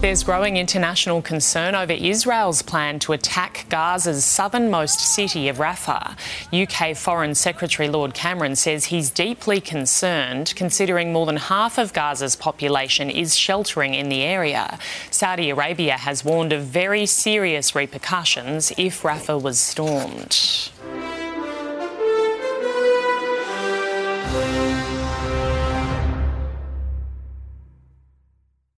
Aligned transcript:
There's 0.00 0.24
growing 0.24 0.56
international 0.56 1.20
concern 1.20 1.74
over 1.74 1.92
Israel's 1.92 2.62
plan 2.62 3.00
to 3.00 3.12
attack 3.12 3.66
Gaza's 3.68 4.24
southernmost 4.24 4.98
city 4.98 5.46
of 5.48 5.58
Rafah. 5.58 6.16
UK 6.54 6.96
Foreign 6.96 7.34
Secretary 7.34 7.86
Lord 7.86 8.14
Cameron 8.14 8.56
says 8.56 8.86
he's 8.86 9.10
deeply 9.10 9.60
concerned 9.60 10.54
considering 10.56 11.12
more 11.12 11.26
than 11.26 11.36
half 11.36 11.76
of 11.76 11.92
Gaza's 11.92 12.34
population 12.34 13.10
is 13.10 13.36
sheltering 13.36 13.92
in 13.92 14.08
the 14.08 14.22
area. 14.22 14.78
Saudi 15.10 15.50
Arabia 15.50 15.98
has 15.98 16.24
warned 16.24 16.54
of 16.54 16.62
very 16.62 17.04
serious 17.04 17.74
repercussions 17.74 18.72
if 18.78 19.02
Rafah 19.02 19.42
was 19.42 19.60
stormed. 19.60 20.59